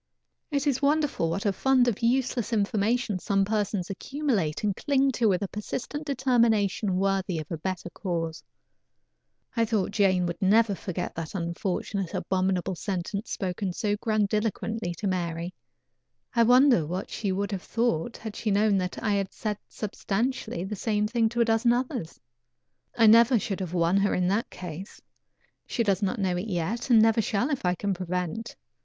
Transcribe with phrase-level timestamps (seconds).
[0.49, 5.29] It is wonderful what a fund of useless information some persons accumulate and cling to
[5.29, 8.41] with a persistent determination worthy of a better cause.
[9.55, 15.53] I thought Jane never would forget that unfortunate, abominable sentence spoken so grandiloquently to Mary.
[16.33, 20.63] I wonder what she would have thought had she known that I had said substantially
[20.63, 22.19] the same thing to a dozen others.
[22.97, 24.99] I never should have won her in that case.
[25.67, 28.55] She does not know it yet, and never shall if I can prevent.